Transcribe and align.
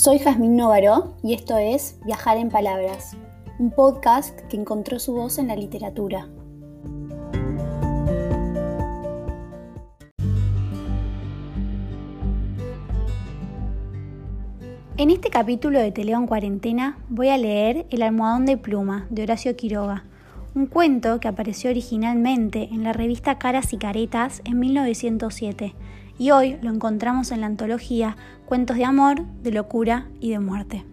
Soy 0.00 0.20
Jazmín 0.20 0.54
Novaro 0.54 1.16
y 1.24 1.34
esto 1.34 1.58
es 1.58 1.98
Viajar 2.06 2.36
en 2.36 2.50
Palabras, 2.50 3.16
un 3.58 3.72
podcast 3.72 4.38
que 4.42 4.56
encontró 4.56 5.00
su 5.00 5.12
voz 5.12 5.38
en 5.38 5.48
la 5.48 5.56
literatura. 5.56 6.28
En 14.96 15.10
este 15.10 15.30
capítulo 15.30 15.80
de 15.80 15.90
Teleo 15.90 16.18
en 16.18 16.28
Cuarentena 16.28 16.98
voy 17.08 17.30
a 17.30 17.36
leer 17.36 17.84
El 17.90 18.02
almohadón 18.02 18.46
de 18.46 18.56
pluma 18.56 19.08
de 19.10 19.24
Horacio 19.24 19.56
Quiroga, 19.56 20.04
un 20.54 20.66
cuento 20.66 21.18
que 21.18 21.26
apareció 21.26 21.70
originalmente 21.70 22.68
en 22.70 22.84
la 22.84 22.92
revista 22.92 23.36
Caras 23.38 23.72
y 23.72 23.78
Caretas 23.78 24.42
en 24.44 24.60
1907 24.60 25.74
y 26.18 26.32
hoy 26.32 26.58
lo 26.60 26.70
encontramos 26.70 27.30
en 27.30 27.40
la 27.40 27.46
antología 27.46 28.16
Cuentos 28.46 28.76
de 28.76 28.84
Amor, 28.84 29.24
de 29.42 29.52
Locura 29.52 30.08
y 30.20 30.30
de 30.30 30.40
Muerte. 30.40 30.84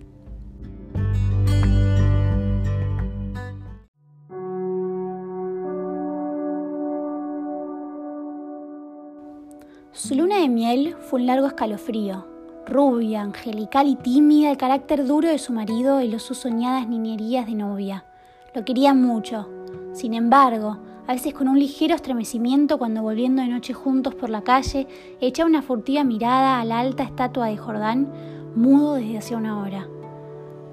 Su 9.92 10.14
luna 10.14 10.40
de 10.40 10.50
miel 10.50 10.96
fue 11.00 11.20
un 11.22 11.26
largo 11.26 11.48
escalofrío. 11.48 12.28
Rubia, 12.68 13.22
angelical 13.22 13.88
y 13.88 13.96
tímida, 13.96 14.52
el 14.52 14.58
carácter 14.58 15.06
duro 15.06 15.30
de 15.30 15.40
su 15.40 15.54
marido 15.54 16.02
y 16.02 16.10
los 16.10 16.22
sus 16.22 16.40
soñadas 16.40 16.88
niñerías 16.88 17.46
de 17.48 17.56
novia. 17.56 18.06
Lo 18.54 18.66
quería 18.66 18.94
mucho. 18.94 19.50
Sin 19.94 20.14
embargo, 20.14 20.80
a 21.08 21.14
veces 21.14 21.34
con 21.34 21.48
un 21.48 21.60
ligero 21.60 21.96
estremecimiento 21.96 22.78
cuando 22.78 23.02
volviendo 23.02 23.42
de 23.42 23.48
noche 23.48 23.74
juntos 23.74 24.16
por 24.16 24.30
la 24.30 24.42
calle, 24.42 24.88
echaba 25.22 25.50
una 25.50 25.62
furtiva 25.62 26.04
mirada 26.04 26.60
a 26.60 26.66
la 26.66 26.80
alta 26.80 27.04
estatua 27.04 27.48
de 27.48 27.58
Jordán, 27.58 28.12
mudo 28.56 28.96
desde 28.96 29.20
hacía 29.20 29.38
una 29.38 29.62
hora. 29.62 29.88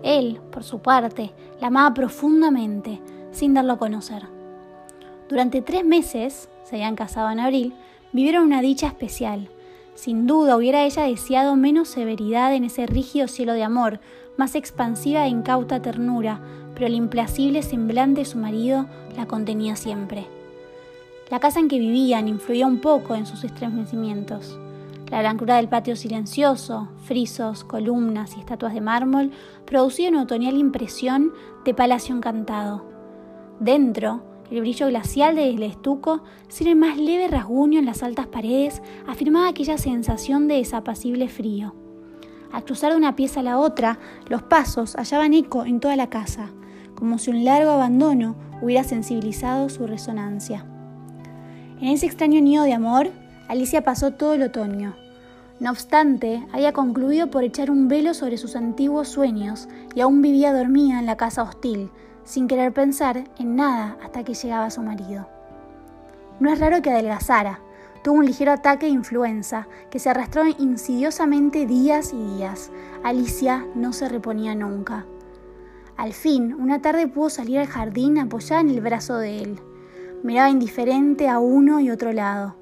Él, 0.02 0.40
por 0.50 0.64
su 0.64 0.80
parte, 0.80 1.32
la 1.60 1.68
amaba 1.68 1.94
profundamente, 1.94 3.00
sin 3.30 3.54
darlo 3.54 3.74
a 3.74 3.78
conocer. 3.78 4.22
Durante 5.28 5.62
tres 5.62 5.84
meses, 5.84 6.48
se 6.64 6.76
habían 6.76 6.96
casado 6.96 7.30
en 7.30 7.40
abril, 7.40 7.74
vivieron 8.12 8.44
una 8.44 8.62
dicha 8.62 8.86
especial. 8.86 9.48
Sin 9.94 10.26
duda 10.26 10.56
hubiera 10.56 10.84
ella 10.84 11.04
deseado 11.04 11.56
menos 11.56 11.88
severidad 11.88 12.54
en 12.54 12.64
ese 12.64 12.86
rígido 12.86 13.28
cielo 13.28 13.52
de 13.52 13.64
amor, 13.64 14.00
más 14.36 14.54
expansiva 14.54 15.26
e 15.26 15.28
incauta 15.28 15.82
ternura, 15.82 16.40
pero 16.82 16.90
el 16.90 16.98
implacible 16.98 17.62
semblante 17.62 18.22
de 18.22 18.24
su 18.24 18.38
marido 18.38 18.86
la 19.16 19.28
contenía 19.28 19.76
siempre. 19.76 20.26
La 21.30 21.38
casa 21.38 21.60
en 21.60 21.68
que 21.68 21.78
vivían 21.78 22.26
influía 22.26 22.66
un 22.66 22.80
poco 22.80 23.14
en 23.14 23.24
sus 23.24 23.44
estremecimientos. 23.44 24.58
La 25.08 25.20
blancura 25.20 25.58
del 25.58 25.68
patio 25.68 25.94
silencioso, 25.94 26.88
frisos, 27.04 27.62
columnas 27.62 28.36
y 28.36 28.40
estatuas 28.40 28.74
de 28.74 28.80
mármol 28.80 29.30
producían 29.64 30.14
una 30.14 30.24
otoñal 30.24 30.56
impresión 30.56 31.30
de 31.64 31.72
palacio 31.72 32.16
encantado. 32.16 32.84
Dentro, 33.60 34.24
el 34.50 34.58
brillo 34.58 34.88
glacial 34.88 35.36
del 35.36 35.62
estuco, 35.62 36.24
sin 36.48 36.66
el 36.66 36.74
más 36.74 36.98
leve 36.98 37.28
rasguño 37.28 37.78
en 37.78 37.86
las 37.86 38.02
altas 38.02 38.26
paredes, 38.26 38.82
afirmaba 39.06 39.46
aquella 39.46 39.78
sensación 39.78 40.48
de 40.48 40.56
desapacible 40.56 41.28
frío. 41.28 41.76
Al 42.50 42.64
cruzar 42.64 42.90
de 42.90 42.98
una 42.98 43.14
pieza 43.14 43.38
a 43.38 43.44
la 43.44 43.60
otra, 43.60 44.00
los 44.28 44.42
pasos 44.42 44.96
hallaban 44.96 45.32
eco 45.32 45.64
en 45.64 45.78
toda 45.78 45.94
la 45.94 46.10
casa, 46.10 46.50
como 47.02 47.18
si 47.18 47.32
un 47.32 47.44
largo 47.44 47.72
abandono 47.72 48.36
hubiera 48.60 48.84
sensibilizado 48.84 49.68
su 49.70 49.88
resonancia. 49.88 50.64
En 51.80 51.88
ese 51.88 52.06
extraño 52.06 52.40
nido 52.40 52.62
de 52.62 52.74
amor, 52.74 53.10
Alicia 53.48 53.82
pasó 53.82 54.12
todo 54.12 54.34
el 54.34 54.42
otoño. 54.42 54.94
No 55.58 55.72
obstante, 55.72 56.46
había 56.52 56.72
concluido 56.72 57.28
por 57.28 57.42
echar 57.42 57.72
un 57.72 57.88
velo 57.88 58.14
sobre 58.14 58.38
sus 58.38 58.54
antiguos 58.54 59.08
sueños 59.08 59.68
y 59.96 60.00
aún 60.00 60.22
vivía 60.22 60.52
dormida 60.52 61.00
en 61.00 61.06
la 61.06 61.16
casa 61.16 61.42
hostil, 61.42 61.90
sin 62.22 62.46
querer 62.46 62.72
pensar 62.72 63.24
en 63.36 63.56
nada 63.56 63.96
hasta 64.04 64.22
que 64.22 64.34
llegaba 64.34 64.70
su 64.70 64.80
marido. 64.82 65.28
No 66.38 66.52
es 66.52 66.60
raro 66.60 66.82
que 66.82 66.90
adelgazara. 66.92 67.58
Tuvo 68.04 68.18
un 68.18 68.26
ligero 68.26 68.52
ataque 68.52 68.86
de 68.86 68.92
influenza 68.92 69.66
que 69.90 69.98
se 69.98 70.08
arrastró 70.08 70.44
insidiosamente 70.46 71.66
días 71.66 72.12
y 72.12 72.36
días. 72.36 72.70
Alicia 73.02 73.66
no 73.74 73.92
se 73.92 74.08
reponía 74.08 74.54
nunca. 74.54 75.04
Al 76.02 76.14
fin, 76.14 76.56
una 76.58 76.82
tarde 76.82 77.06
pudo 77.06 77.30
salir 77.30 77.60
al 77.60 77.68
jardín 77.68 78.18
apoyada 78.18 78.60
en 78.60 78.70
el 78.70 78.80
brazo 78.80 79.18
de 79.18 79.38
él. 79.38 79.60
Miraba 80.24 80.50
indiferente 80.50 81.28
a 81.28 81.38
uno 81.38 81.78
y 81.78 81.92
otro 81.92 82.12
lado. 82.12 82.56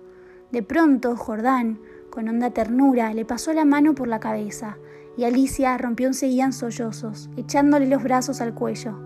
De 0.53 0.63
pronto, 0.63 1.17
Jordán, 1.17 1.81
con 2.11 2.29
honda 2.29 2.51
ternura, 2.51 3.15
le 3.15 3.25
pasó 3.25 3.55
la 3.55 3.65
mano 3.65 3.95
por 3.95 4.09
la 4.09 4.21
cabeza 4.21 4.77
y 5.17 5.25
Alicia 5.25 5.79
rompió 5.79 6.09
enseguida 6.09 6.45
en 6.45 6.53
sollozos, 6.53 7.31
echándole 7.39 7.87
los 7.87 8.03
brazos 8.03 8.43
al 8.43 8.53
cuello. 8.53 9.01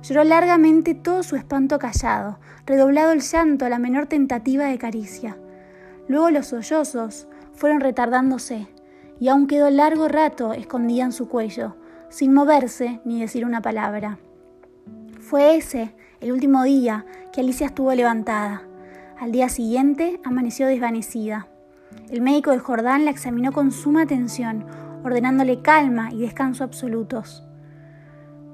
Lloró 0.00 0.24
largamente 0.24 0.94
todo 0.94 1.22
su 1.22 1.36
espanto 1.36 1.78
callado, 1.78 2.38
redoblado 2.64 3.12
el 3.12 3.20
llanto 3.20 3.66
a 3.66 3.68
la 3.68 3.78
menor 3.78 4.06
tentativa 4.06 4.64
de 4.64 4.78
caricia. 4.78 5.36
Luego 6.08 6.30
los 6.30 6.46
sollozos 6.46 7.28
fueron 7.52 7.82
retardándose, 7.82 8.66
y 9.20 9.28
aún 9.28 9.46
quedó 9.46 9.68
largo 9.68 10.08
rato 10.08 10.54
escondida 10.54 11.04
en 11.04 11.12
su 11.12 11.28
cuello, 11.28 11.76
sin 12.10 12.32
moverse 12.32 13.00
ni 13.04 13.20
decir 13.20 13.44
una 13.44 13.60
palabra. 13.60 14.18
Fue 15.20 15.56
ese 15.56 15.94
el 16.20 16.32
último 16.32 16.62
día 16.64 17.04
que 17.32 17.40
Alicia 17.40 17.66
estuvo 17.66 17.92
levantada. 17.94 18.62
Al 19.18 19.32
día 19.32 19.48
siguiente 19.48 20.20
amaneció 20.24 20.66
desvanecida. 20.66 21.48
El 22.10 22.22
médico 22.22 22.50
de 22.50 22.58
Jordán 22.58 23.04
la 23.04 23.10
examinó 23.10 23.52
con 23.52 23.70
suma 23.72 24.02
atención, 24.02 24.64
ordenándole 25.04 25.60
calma 25.62 26.10
y 26.12 26.20
descanso 26.20 26.64
absolutos. 26.64 27.44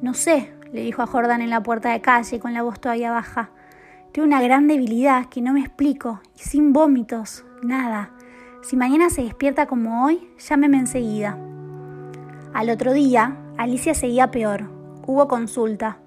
No 0.03 0.15
sé, 0.15 0.53
le 0.73 0.83
dijo 0.83 1.03
a 1.03 1.07
Jordán 1.07 1.41
en 1.41 1.51
la 1.51 1.63
puerta 1.63 1.93
de 1.93 2.01
calle 2.01 2.41
con 2.41 2.53
la 2.53 2.63
voz 2.63 2.81
todavía 2.81 3.13
baja. 3.13 3.51
Tengo 4.13 4.27
una 4.27 4.43
gran 4.43 4.67
debilidad 4.69 5.27
que 5.27 5.41
no 5.41 5.53
me 5.53 5.61
explico 5.61 6.21
y 6.37 6.41
sin 6.41 6.73
vómitos, 6.73 7.45
nada. 7.63 8.11
Si 8.63 8.77
mañana 8.77 9.11
se 9.11 9.23
despierta 9.23 9.67
como 9.67 10.05
hoy, 10.05 10.29
llámeme 10.39 10.79
enseguida. 10.79 11.39
Al 12.53 12.71
otro 12.71 12.93
día, 12.93 13.37
Alicia 13.57 13.95
seguía 13.95 14.33
peor. 14.33 14.69
Hubo 15.07 15.29
consulta. 15.29 15.99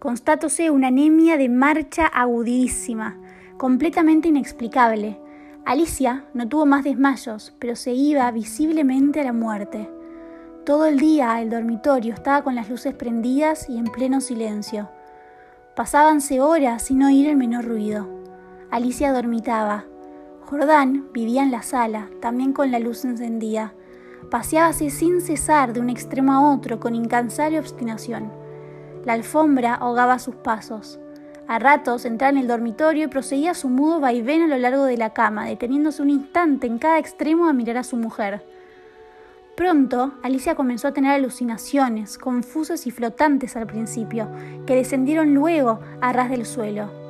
Constatóse 0.00 0.70
una 0.72 0.88
anemia 0.88 1.36
de 1.36 1.48
marcha 1.48 2.06
agudísima, 2.08 3.16
completamente 3.56 4.28
inexplicable. 4.28 5.20
Alicia 5.64 6.24
no 6.34 6.48
tuvo 6.48 6.66
más 6.66 6.82
desmayos, 6.82 7.54
pero 7.60 7.76
se 7.76 7.92
iba 7.92 8.28
visiblemente 8.32 9.20
a 9.20 9.24
la 9.24 9.32
muerte. 9.32 9.88
Todo 10.66 10.86
el 10.86 10.98
día 10.98 11.40
el 11.40 11.50
dormitorio 11.50 12.14
estaba 12.14 12.42
con 12.42 12.56
las 12.56 12.68
luces 12.68 12.94
prendidas 12.94 13.68
y 13.68 13.78
en 13.78 13.84
pleno 13.84 14.20
silencio. 14.20 14.90
Pasábanse 15.76 16.40
horas 16.40 16.82
sin 16.82 17.04
oír 17.04 17.28
el 17.28 17.36
menor 17.36 17.64
ruido. 17.64 18.08
Alicia 18.72 19.12
dormitaba. 19.12 19.84
Jordán 20.46 21.06
vivía 21.12 21.44
en 21.44 21.52
la 21.52 21.62
sala, 21.62 22.08
también 22.20 22.52
con 22.52 22.72
la 22.72 22.80
luz 22.80 23.04
encendida 23.04 23.72
paseábase 24.32 24.88
sin 24.88 25.20
cesar 25.20 25.74
de 25.74 25.80
un 25.80 25.90
extremo 25.90 26.32
a 26.32 26.54
otro 26.54 26.80
con 26.80 26.94
incansable 26.94 27.58
obstinación. 27.58 28.32
La 29.04 29.12
alfombra 29.12 29.74
ahogaba 29.74 30.18
sus 30.18 30.36
pasos. 30.36 30.98
A 31.46 31.58
ratos 31.58 32.06
entraba 32.06 32.30
en 32.30 32.38
el 32.38 32.48
dormitorio 32.48 33.04
y 33.04 33.08
proseguía 33.08 33.52
su 33.52 33.68
mudo 33.68 34.00
vaivén 34.00 34.40
a 34.40 34.46
lo 34.46 34.56
largo 34.56 34.84
de 34.84 34.96
la 34.96 35.12
cama, 35.12 35.44
deteniéndose 35.44 36.00
un 36.00 36.08
instante 36.08 36.66
en 36.66 36.78
cada 36.78 36.98
extremo 36.98 37.46
a 37.46 37.52
mirar 37.52 37.76
a 37.76 37.84
su 37.84 37.98
mujer. 37.98 38.42
Pronto, 39.54 40.14
Alicia 40.22 40.54
comenzó 40.54 40.88
a 40.88 40.94
tener 40.94 41.12
alucinaciones, 41.12 42.16
confusas 42.16 42.86
y 42.86 42.90
flotantes 42.90 43.54
al 43.54 43.66
principio, 43.66 44.30
que 44.66 44.76
descendieron 44.76 45.34
luego 45.34 45.80
a 46.00 46.10
ras 46.14 46.30
del 46.30 46.46
suelo. 46.46 47.01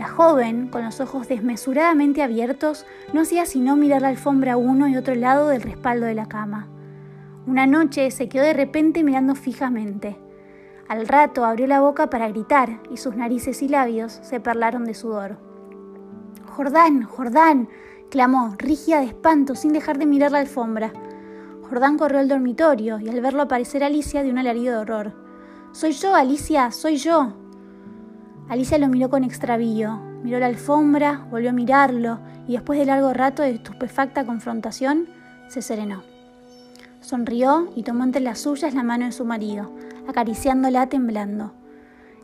La 0.00 0.08
joven, 0.08 0.68
con 0.68 0.82
los 0.82 0.98
ojos 1.02 1.28
desmesuradamente 1.28 2.22
abiertos, 2.22 2.86
no 3.12 3.20
hacía 3.20 3.44
sino 3.44 3.76
mirar 3.76 4.00
la 4.00 4.08
alfombra 4.08 4.54
a 4.54 4.56
uno 4.56 4.88
y 4.88 4.96
otro 4.96 5.14
lado 5.14 5.48
del 5.48 5.60
respaldo 5.60 6.06
de 6.06 6.14
la 6.14 6.24
cama. 6.24 6.68
Una 7.46 7.66
noche 7.66 8.10
se 8.10 8.26
quedó 8.26 8.44
de 8.44 8.54
repente 8.54 9.04
mirando 9.04 9.34
fijamente. 9.34 10.16
Al 10.88 11.06
rato 11.06 11.44
abrió 11.44 11.66
la 11.66 11.82
boca 11.82 12.08
para 12.08 12.30
gritar 12.30 12.80
y 12.90 12.96
sus 12.96 13.14
narices 13.14 13.60
y 13.60 13.68
labios 13.68 14.20
se 14.22 14.40
perlaron 14.40 14.86
de 14.86 14.94
sudor. 14.94 15.36
Jordán, 16.46 17.02
Jordán, 17.02 17.68
clamó, 18.10 18.54
rígida 18.56 19.00
de 19.00 19.06
espanto, 19.08 19.54
sin 19.54 19.74
dejar 19.74 19.98
de 19.98 20.06
mirar 20.06 20.32
la 20.32 20.38
alfombra. 20.38 20.94
Jordán 21.68 21.98
corrió 21.98 22.20
al 22.20 22.28
dormitorio 22.28 22.98
y 23.00 23.10
al 23.10 23.20
verlo 23.20 23.42
aparecer 23.42 23.84
Alicia 23.84 24.22
dio 24.22 24.32
un 24.32 24.38
alarido 24.38 24.76
de 24.76 24.80
horror. 24.80 25.12
Soy 25.72 25.92
yo, 25.92 26.14
Alicia, 26.14 26.70
soy 26.70 26.96
yo. 26.96 27.34
Alicia 28.50 28.78
lo 28.78 28.88
miró 28.88 29.10
con 29.10 29.22
extravío, 29.22 30.00
miró 30.24 30.40
la 30.40 30.46
alfombra, 30.46 31.24
volvió 31.30 31.50
a 31.50 31.52
mirarlo 31.52 32.18
y 32.48 32.54
después 32.54 32.80
de 32.80 32.84
largo 32.84 33.12
rato 33.12 33.42
de 33.42 33.50
estupefacta 33.50 34.26
confrontación, 34.26 35.08
se 35.46 35.62
serenó. 35.62 36.02
Sonrió 37.00 37.70
y 37.76 37.84
tomó 37.84 38.02
entre 38.02 38.20
las 38.20 38.40
suyas 38.40 38.74
la 38.74 38.82
mano 38.82 39.06
de 39.06 39.12
su 39.12 39.24
marido, 39.24 39.70
acariciándola 40.08 40.88
temblando. 40.88 41.54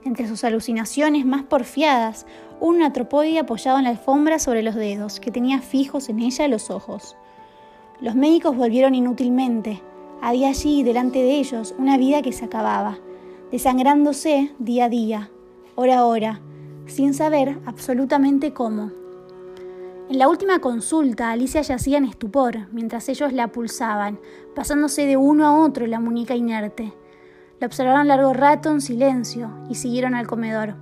Entre 0.04 0.26
sus 0.26 0.42
alucinaciones 0.42 1.24
más 1.24 1.44
porfiadas, 1.44 2.26
un 2.58 2.82
atropoide 2.82 3.38
apoyado 3.38 3.78
en 3.78 3.84
la 3.84 3.90
alfombra 3.90 4.40
sobre 4.40 4.64
los 4.64 4.74
dedos, 4.74 5.20
que 5.20 5.30
tenía 5.30 5.60
fijos 5.60 6.08
en 6.08 6.18
ella 6.18 6.48
los 6.48 6.70
ojos. 6.70 7.16
Los 8.00 8.16
médicos 8.16 8.56
volvieron 8.56 8.96
inútilmente. 8.96 9.80
Había 10.20 10.48
allí, 10.48 10.82
delante 10.82 11.20
de 11.20 11.38
ellos, 11.38 11.72
una 11.78 11.96
vida 11.96 12.20
que 12.20 12.32
se 12.32 12.46
acababa, 12.46 12.98
desangrándose 13.52 14.52
día 14.58 14.86
a 14.86 14.88
día, 14.88 15.30
hora 15.76 15.98
a 15.98 16.06
hora, 16.06 16.40
sin 16.86 17.14
saber 17.14 17.58
absolutamente 17.66 18.52
cómo. 18.52 18.90
En 20.08 20.18
la 20.18 20.28
última 20.28 20.60
consulta, 20.60 21.30
Alicia 21.30 21.62
yacía 21.62 21.98
en 21.98 22.04
estupor, 22.04 22.68
mientras 22.72 23.08
ellos 23.08 23.32
la 23.32 23.48
pulsaban, 23.48 24.18
pasándose 24.54 25.04
de 25.04 25.16
uno 25.16 25.46
a 25.46 25.64
otro 25.64 25.86
la 25.86 26.00
muñeca 26.00 26.34
inerte. 26.34 26.94
La 27.60 27.66
observaron 27.66 28.08
largo 28.08 28.32
rato 28.32 28.70
en 28.70 28.80
silencio 28.80 29.50
y 29.68 29.74
siguieron 29.74 30.14
al 30.14 30.26
comedor. 30.26 30.76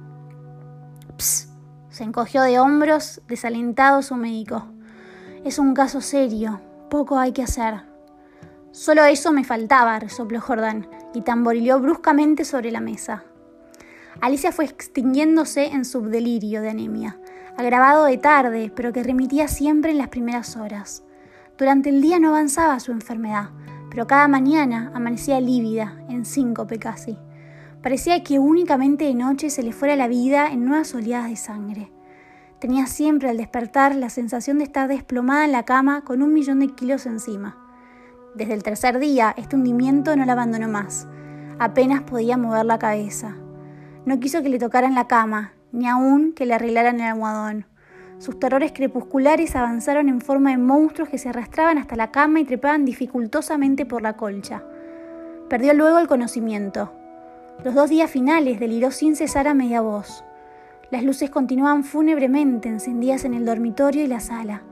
Psst, 1.17 1.50
se 1.88 2.05
encogió 2.05 2.43
de 2.43 2.58
hombros, 2.58 3.23
desalentado 3.26 4.02
su 4.02 4.14
médico. 4.17 4.67
Es 5.44 5.58
un 5.58 5.75
caso 5.75 6.00
serio, 6.00 6.61
poco 6.91 7.19
hay 7.19 7.32
que 7.32 7.43
hacer. 7.43 7.82
Solo 8.73 9.05
eso 9.05 9.32
me 9.32 9.44
faltaba, 9.44 9.99
resopló 10.00 10.41
Jordán, 10.41 10.88
y 11.14 11.23
tamborileó 11.23 11.81
bruscamente 11.81 12.44
sobre 12.44 12.73
la 12.73 12.81
mesa. 12.81 13.25
Alicia 14.20 14.52
fue 14.52 14.64
extinguiéndose 14.64 15.66
en 15.66 15.84
subdelirio 15.84 16.62
de 16.62 16.70
anemia, 16.70 17.19
agravado 17.56 18.05
de 18.05 18.19
tarde, 18.19 18.72
pero 18.75 18.93
que 18.93 19.02
remitía 19.02 19.49
siempre 19.49 19.90
en 19.90 19.99
las 19.99 20.08
primeras 20.08 20.56
horas. 20.56 21.02
Durante 21.58 21.88
el 21.90 22.00
día 22.00 22.19
no 22.19 22.28
avanzaba 22.28 22.81
su 22.81 22.93
enfermedad, 22.93 23.50
pero 23.90 24.06
cada 24.06 24.26
mañana 24.28 24.90
amanecía 24.94 25.40
lívida, 25.40 25.96
en 26.08 26.25
síncope 26.25 26.78
casi. 26.78 27.16
Parecía 27.82 28.22
que 28.25 28.38
únicamente 28.38 29.05
de 29.05 29.14
noche 29.14 29.50
se 29.50 29.62
le 29.62 29.72
fuera 29.72 29.94
la 29.94 30.08
vida 30.08 30.49
en 30.49 30.64
nuevas 30.64 30.94
oleadas 30.94 31.28
de 31.28 31.37
sangre. 31.37 31.93
Tenía 32.58 32.87
siempre 32.87 33.28
al 33.28 33.37
despertar 33.37 33.94
la 33.94 34.08
sensación 34.08 34.58
de 34.58 34.64
estar 34.64 34.88
desplomada 34.88 35.44
en 35.44 35.52
la 35.52 35.64
cama 35.64 36.02
con 36.02 36.22
un 36.22 36.32
millón 36.32 36.60
de 36.60 36.69
kilos 36.69 37.05
encima. 37.05 37.58
Desde 38.34 38.55
el 38.55 38.62
tercer 38.62 38.99
día, 38.99 39.34
este 39.37 39.55
hundimiento 39.55 40.17
no 40.17 40.25
la 40.25 40.32
abandonó 40.32 40.69
más. 40.69 41.06
Apenas 41.58 42.02
podía 42.02 42.37
mover 42.37 42.64
la 42.64 42.78
cabeza. 42.78 43.37
No 44.06 44.20
quiso 44.20 44.42
que 44.42 44.50
le 44.50 44.58
tocaran 44.58 44.94
la 44.94 45.06
cama, 45.06 45.52
ni 45.72 45.88
aún 45.88 46.34
que 46.34 46.44
le 46.44 46.52
arreglaran 46.52 47.00
el 47.00 47.06
almohadón. 47.06 47.64
Sus 48.18 48.38
terrores 48.38 48.72
crepusculares 48.72 49.56
avanzaron 49.56 50.10
en 50.10 50.20
forma 50.20 50.50
de 50.50 50.58
monstruos 50.58 51.08
que 51.08 51.16
se 51.16 51.30
arrastraban 51.30 51.78
hasta 51.78 51.96
la 51.96 52.10
cama 52.10 52.40
y 52.40 52.44
trepaban 52.44 52.84
dificultosamente 52.84 53.86
por 53.86 54.02
la 54.02 54.16
colcha. 54.16 54.62
Perdió 55.48 55.72
luego 55.72 55.98
el 55.98 56.06
conocimiento. 56.06 56.92
Los 57.64 57.74
dos 57.74 57.88
días 57.88 58.10
finales 58.10 58.60
deliró 58.60 58.90
sin 58.90 59.16
cesar 59.16 59.48
a 59.48 59.54
media 59.54 59.80
voz. 59.80 60.22
Las 60.90 61.02
luces 61.02 61.30
continuaban 61.30 61.82
fúnebremente 61.82 62.68
encendidas 62.68 63.24
en 63.24 63.32
el 63.32 63.46
dormitorio 63.46 64.04
y 64.04 64.06
la 64.06 64.20
sala. 64.20 64.62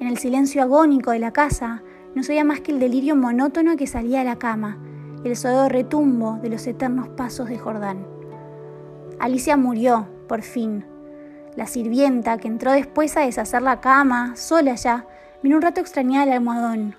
En 0.00 0.08
el 0.08 0.18
silencio 0.18 0.62
agónico 0.62 1.12
de 1.12 1.20
la 1.20 1.32
casa 1.32 1.82
no 2.14 2.22
se 2.22 2.32
oía 2.32 2.44
más 2.44 2.60
que 2.60 2.72
el 2.72 2.80
delirio 2.80 3.14
monótono 3.14 3.76
que 3.76 3.86
salía 3.86 4.18
de 4.18 4.24
la 4.24 4.36
cama 4.36 4.78
y 5.24 5.28
el 5.28 5.36
solo 5.36 5.68
retumbo 5.68 6.38
de 6.42 6.50
los 6.50 6.66
eternos 6.66 7.08
pasos 7.10 7.48
de 7.48 7.58
Jordán. 7.58 8.13
Alicia 9.18 9.56
murió, 9.56 10.06
por 10.28 10.42
fin. 10.42 10.84
La 11.56 11.66
sirvienta, 11.66 12.38
que 12.38 12.48
entró 12.48 12.72
después 12.72 13.16
a 13.16 13.20
deshacer 13.20 13.62
la 13.62 13.80
cama, 13.80 14.36
sola 14.36 14.74
ya, 14.74 15.06
vino 15.42 15.56
un 15.56 15.62
rato 15.62 15.80
extrañada 15.80 16.24
al 16.24 16.32
almohadón. 16.32 16.96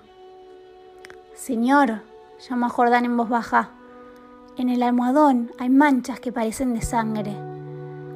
Señor, 1.34 2.02
llamó 2.48 2.68
Jordán 2.68 3.04
en 3.04 3.16
voz 3.16 3.28
baja, 3.28 3.70
en 4.58 4.70
el 4.70 4.82
almohadón 4.82 5.52
hay 5.58 5.68
manchas 5.68 6.18
que 6.18 6.32
parecen 6.32 6.72
de 6.72 6.80
sangre. 6.80 7.36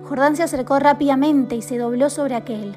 Jordán 0.04 0.36
se 0.36 0.42
acercó 0.42 0.78
rápidamente 0.78 1.54
y 1.54 1.60
se 1.60 1.76
dobló 1.76 2.08
sobre 2.08 2.34
aquel. 2.34 2.74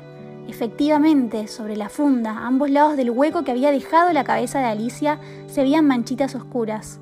Efectivamente, 0.49 1.47
sobre 1.47 1.77
la 1.77 1.87
funda, 1.87 2.45
ambos 2.45 2.69
lados 2.69 2.97
del 2.97 3.09
hueco 3.09 3.45
que 3.45 3.51
había 3.51 3.71
dejado 3.71 4.11
la 4.11 4.25
cabeza 4.25 4.59
de 4.59 4.65
Alicia, 4.65 5.17
se 5.47 5.61
veían 5.61 5.87
manchitas 5.87 6.35
oscuras. 6.35 6.99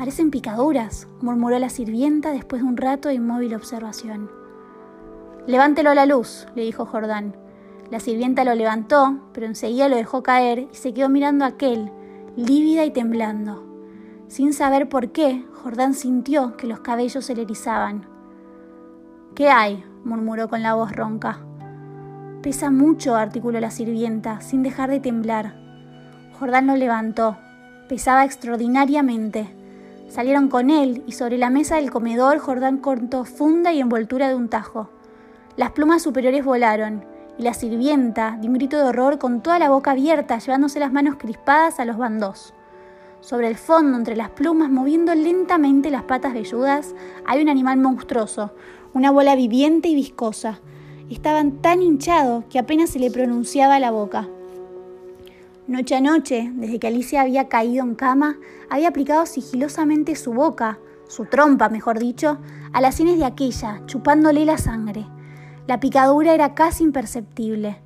Parecen 0.00 0.30
picaduras, 0.30 1.08
murmuró 1.20 1.58
la 1.58 1.68
sirvienta 1.68 2.32
después 2.32 2.62
de 2.62 2.68
un 2.68 2.78
rato 2.78 3.10
de 3.10 3.16
inmóvil 3.16 3.54
observación. 3.54 4.30
Levántelo 5.46 5.90
a 5.90 5.94
la 5.94 6.06
luz, 6.06 6.46
le 6.54 6.62
dijo 6.62 6.86
Jordán. 6.86 7.36
La 7.90 8.00
sirvienta 8.00 8.44
lo 8.44 8.54
levantó, 8.54 9.18
pero 9.34 9.44
enseguida 9.44 9.90
lo 9.90 9.96
dejó 9.96 10.22
caer 10.22 10.68
y 10.72 10.74
se 10.74 10.94
quedó 10.94 11.10
mirando 11.10 11.44
a 11.44 11.48
aquel, 11.48 11.92
lívida 12.34 12.86
y 12.86 12.92
temblando. 12.92 13.62
Sin 14.28 14.54
saber 14.54 14.88
por 14.88 15.12
qué, 15.12 15.44
Jordán 15.62 15.92
sintió 15.92 16.56
que 16.56 16.66
los 16.66 16.80
cabellos 16.80 17.26
se 17.26 17.34
le 17.34 17.42
erizaban. 17.42 18.06
¿Qué 19.34 19.50
hay? 19.50 19.84
murmuró 20.02 20.48
con 20.48 20.62
la 20.62 20.72
voz 20.72 20.96
ronca. 20.96 21.40
Pesa 22.40 22.70
mucho, 22.70 23.16
articuló 23.16 23.60
la 23.60 23.70
sirvienta, 23.70 24.40
sin 24.40 24.62
dejar 24.62 24.88
de 24.88 25.00
temblar. 25.00 25.60
Jordán 26.38 26.68
lo 26.68 26.76
levantó. 26.76 27.36
Pesaba 27.86 28.24
extraordinariamente. 28.24 29.59
Salieron 30.10 30.48
con 30.48 30.70
él 30.70 31.04
y 31.06 31.12
sobre 31.12 31.38
la 31.38 31.50
mesa 31.50 31.76
del 31.76 31.92
comedor 31.92 32.40
Jordán 32.40 32.78
cortó 32.78 33.24
funda 33.24 33.72
y 33.72 33.78
envoltura 33.78 34.28
de 34.28 34.34
un 34.34 34.48
tajo. 34.48 34.90
Las 35.56 35.70
plumas 35.70 36.02
superiores 36.02 36.44
volaron 36.44 37.04
y 37.38 37.44
la 37.44 37.54
sirvienta 37.54 38.36
dio 38.40 38.50
un 38.50 38.56
grito 38.56 38.76
de 38.76 38.82
horror 38.82 39.20
con 39.20 39.40
toda 39.40 39.60
la 39.60 39.70
boca 39.70 39.92
abierta, 39.92 40.38
llevándose 40.38 40.80
las 40.80 40.92
manos 40.92 41.14
crispadas 41.16 41.78
a 41.78 41.84
los 41.84 41.96
bandos. 41.96 42.54
Sobre 43.20 43.46
el 43.46 43.54
fondo, 43.54 43.96
entre 43.96 44.16
las 44.16 44.30
plumas, 44.30 44.68
moviendo 44.68 45.14
lentamente 45.14 45.90
las 45.90 46.02
patas 46.02 46.34
velludas, 46.34 46.92
hay 47.24 47.40
un 47.40 47.48
animal 47.48 47.78
monstruoso, 47.78 48.52
una 48.92 49.12
bola 49.12 49.36
viviente 49.36 49.86
y 49.86 49.94
viscosa. 49.94 50.58
Estaban 51.08 51.62
tan 51.62 51.82
hinchados 51.82 52.46
que 52.50 52.58
apenas 52.58 52.90
se 52.90 52.98
le 52.98 53.12
pronunciaba 53.12 53.78
la 53.78 53.92
boca. 53.92 54.26
Noche 55.70 55.94
a 55.94 56.00
noche, 56.00 56.50
desde 56.56 56.80
que 56.80 56.88
Alicia 56.88 57.20
había 57.20 57.48
caído 57.48 57.84
en 57.84 57.94
cama, 57.94 58.40
había 58.70 58.88
aplicado 58.88 59.24
sigilosamente 59.24 60.16
su 60.16 60.32
boca, 60.32 60.80
su 61.06 61.26
trompa, 61.26 61.68
mejor 61.68 62.00
dicho, 62.00 62.38
a 62.72 62.80
las 62.80 62.96
sienes 62.96 63.18
de 63.18 63.24
aquella, 63.24 63.80
chupándole 63.86 64.44
la 64.44 64.58
sangre. 64.58 65.06
La 65.68 65.78
picadura 65.78 66.34
era 66.34 66.56
casi 66.56 66.82
imperceptible. 66.82 67.80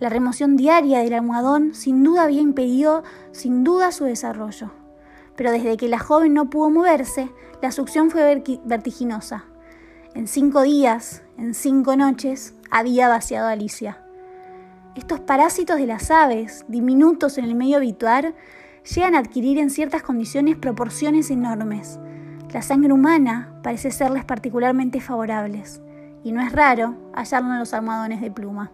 La 0.00 0.10
remoción 0.10 0.58
diaria 0.58 0.98
del 0.98 1.14
almohadón 1.14 1.74
sin 1.74 2.04
duda 2.04 2.24
había 2.24 2.42
impedido, 2.42 3.04
sin 3.32 3.64
duda, 3.64 3.90
su 3.90 4.04
desarrollo. 4.04 4.72
Pero 5.34 5.50
desde 5.50 5.78
que 5.78 5.88
la 5.88 5.98
joven 5.98 6.34
no 6.34 6.50
pudo 6.50 6.68
moverse, 6.68 7.30
la 7.62 7.72
succión 7.72 8.10
fue 8.10 8.42
vertiginosa. 8.66 9.46
En 10.14 10.26
cinco 10.26 10.60
días, 10.60 11.22
en 11.38 11.54
cinco 11.54 11.96
noches, 11.96 12.52
había 12.70 13.08
vaciado 13.08 13.48
a 13.48 13.52
Alicia. 13.52 14.04
Estos 15.00 15.20
parásitos 15.20 15.78
de 15.78 15.86
las 15.86 16.10
aves, 16.10 16.66
diminutos 16.68 17.38
en 17.38 17.46
el 17.46 17.54
medio 17.54 17.78
habitual, 17.78 18.34
llegan 18.94 19.14
a 19.14 19.20
adquirir 19.20 19.56
en 19.56 19.70
ciertas 19.70 20.02
condiciones 20.02 20.56
proporciones 20.56 21.30
enormes. 21.30 21.98
La 22.52 22.60
sangre 22.60 22.92
humana 22.92 23.58
parece 23.62 23.92
serles 23.92 24.26
particularmente 24.26 25.00
favorables, 25.00 25.80
y 26.22 26.32
no 26.32 26.42
es 26.42 26.52
raro 26.52 26.96
hallarlo 27.14 27.50
en 27.50 27.58
los 27.60 27.72
almohadones 27.72 28.20
de 28.20 28.30
pluma. 28.30 28.72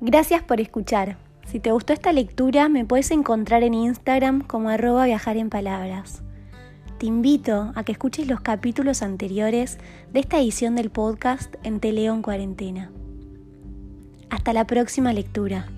Gracias 0.00 0.40
por 0.44 0.60
escuchar. 0.60 1.16
Si 1.54 1.60
te 1.60 1.70
gustó 1.70 1.92
esta 1.92 2.12
lectura, 2.12 2.68
me 2.68 2.84
puedes 2.84 3.12
encontrar 3.12 3.62
en 3.62 3.74
Instagram 3.74 4.40
como 4.40 4.70
arroba 4.70 5.04
viajar 5.04 5.36
en 5.36 5.50
palabras. 5.50 6.24
Te 6.98 7.06
invito 7.06 7.70
a 7.76 7.84
que 7.84 7.92
escuches 7.92 8.26
los 8.26 8.40
capítulos 8.40 9.02
anteriores 9.02 9.78
de 10.12 10.18
esta 10.18 10.40
edición 10.40 10.74
del 10.74 10.90
podcast 10.90 11.54
en 11.62 11.78
Teleo 11.78 12.12
en 12.12 12.22
Cuarentena. 12.22 12.90
Hasta 14.30 14.52
la 14.52 14.66
próxima 14.66 15.12
lectura. 15.12 15.68